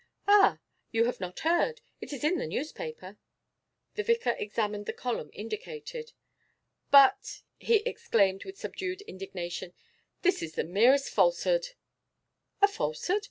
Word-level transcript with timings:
'Ah, 0.27 0.57
you 0.91 1.05
have 1.05 1.19
not 1.19 1.41
heard? 1.41 1.79
It 1.99 2.11
is 2.11 2.23
in 2.23 2.39
this 2.39 2.49
newspaper.' 2.49 3.19
The 3.93 4.01
vicar 4.01 4.35
examined 4.39 4.87
the 4.87 4.93
column 4.93 5.29
indicated. 5.31 6.13
'But,' 6.89 7.43
he 7.59 7.83
exclaimed, 7.87 8.43
with 8.43 8.57
subdued 8.57 9.01
indignation, 9.03 9.75
'this 10.23 10.41
is 10.41 10.55
the 10.55 10.63
merest 10.63 11.11
falsehood!' 11.11 11.67
'A 12.63 12.69
falsehood! 12.69 13.19